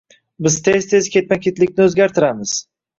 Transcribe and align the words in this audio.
Biz 0.47 0.57
tez 0.69 0.87
-tez 0.93 1.11
ketma 1.17 1.39
-ketlikni 1.45 1.89
o'zgartiramiz 1.89 2.61